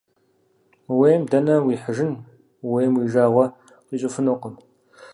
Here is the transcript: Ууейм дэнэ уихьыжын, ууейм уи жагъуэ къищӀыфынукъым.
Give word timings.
Ууейм 0.93 1.23
дэнэ 1.31 1.55
уихьыжын, 1.65 2.11
ууейм 2.67 2.93
уи 2.99 3.05
жагъуэ 3.11 3.45
къищӀыфынукъым. 3.87 4.55